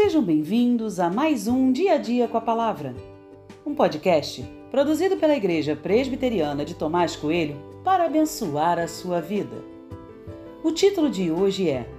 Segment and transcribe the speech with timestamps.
[0.00, 2.94] Sejam bem-vindos a mais um Dia a Dia com a Palavra,
[3.66, 9.56] um podcast produzido pela Igreja Presbiteriana de Tomás Coelho para abençoar a sua vida.
[10.62, 11.90] O título de hoje é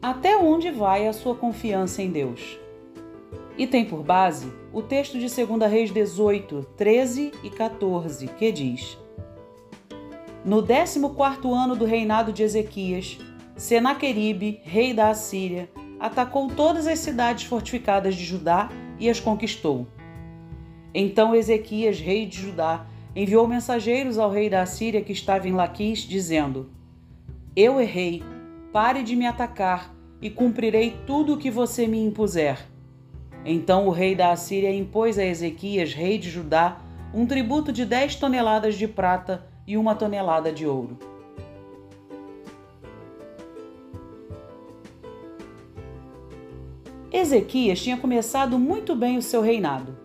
[0.00, 2.56] Até onde vai a sua confiança em Deus?
[3.58, 8.96] E tem por base o texto de 2 Reis 18, 13 e 14, que diz:
[10.44, 13.18] No 14 ano do reinado de Ezequias,
[13.56, 19.86] Senaqueribe, rei da Assíria, atacou todas as cidades fortificadas de Judá e as conquistou.
[20.94, 26.00] Então Ezequias, rei de Judá, enviou mensageiros ao rei da Assíria que estava em Laquis,
[26.00, 26.70] dizendo:
[27.54, 28.22] Eu errei,
[28.72, 32.58] pare de me atacar e cumprirei tudo o que você me impuser.
[33.44, 36.78] Então o rei da Assíria impôs a Ezequias, rei de Judá,
[37.14, 40.98] um tributo de dez toneladas de prata e uma tonelada de ouro.
[47.10, 49.96] Ezequias tinha começado muito bem o seu reinado.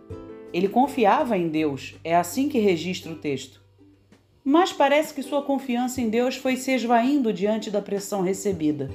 [0.53, 3.61] Ele confiava em Deus, é assim que registra o texto.
[4.43, 8.89] Mas parece que sua confiança em Deus foi se esvaindo diante da pressão recebida.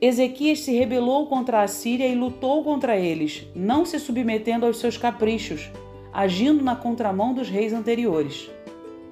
[0.00, 4.96] Ezequias se rebelou contra a Síria e lutou contra eles, não se submetendo aos seus
[4.96, 5.70] caprichos,
[6.12, 8.50] agindo na contramão dos reis anteriores.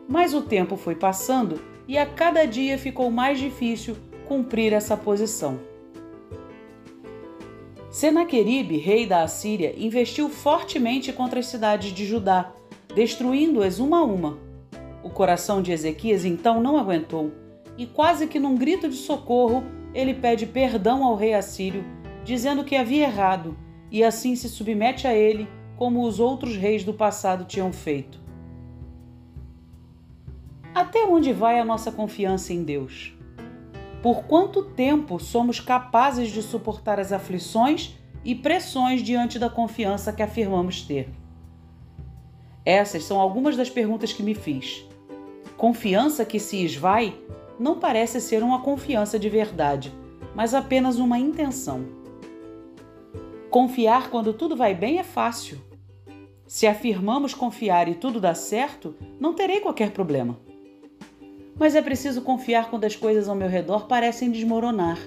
[0.08, 5.70] Mas o tempo foi passando e a cada dia ficou mais difícil cumprir essa posição.
[7.90, 12.52] Senaqueribe, rei da Assíria, investiu fortemente contra as cidades de Judá,
[12.94, 14.38] destruindo-as uma a uma.
[15.02, 17.32] O coração de Ezequias então não aguentou,
[17.76, 21.84] e quase que num grito de socorro, ele pede perdão ao rei assírio,
[22.24, 23.56] dizendo que havia errado,
[23.90, 28.20] e assim se submete a ele, como os outros reis do passado tinham feito.
[30.72, 33.19] Até onde vai a nossa confiança em Deus?
[34.02, 40.22] Por quanto tempo somos capazes de suportar as aflições e pressões diante da confiança que
[40.22, 41.10] afirmamos ter?
[42.64, 44.86] Essas são algumas das perguntas que me fiz.
[45.54, 47.14] Confiança que se esvai
[47.58, 49.92] não parece ser uma confiança de verdade,
[50.34, 51.84] mas apenas uma intenção.
[53.50, 55.60] Confiar quando tudo vai bem é fácil.
[56.46, 60.38] Se afirmamos confiar e tudo dá certo, não terei qualquer problema
[61.60, 64.98] mas é preciso confiar quando as coisas ao meu redor parecem desmoronar.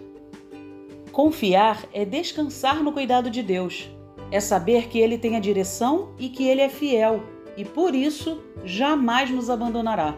[1.12, 3.90] Confiar é descansar no cuidado de Deus,
[4.30, 7.24] é saber que Ele tem a direção e que Ele é fiel
[7.58, 10.16] e por isso jamais nos abandonará.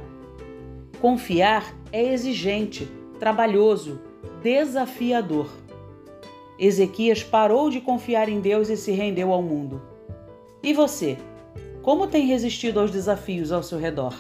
[1.00, 2.86] Confiar é exigente,
[3.18, 4.02] trabalhoso,
[4.44, 5.50] desafiador.
[6.60, 9.82] Ezequias parou de confiar em Deus e se rendeu ao mundo.
[10.62, 11.18] E você?
[11.82, 14.14] Como tem resistido aos desafios ao seu redor?